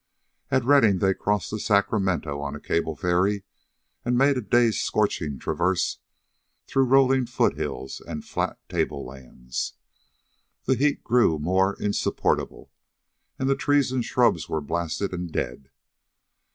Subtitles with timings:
[0.49, 3.43] At Redding they crossed the Sacramento on a cable ferry,
[4.03, 5.99] and made a day's scorching traverse
[6.65, 9.73] through rolling foot hills and flat tablelands.
[10.65, 12.71] The heat grew more insupportable,
[13.37, 15.69] and the trees and shrubs were blasted and dead.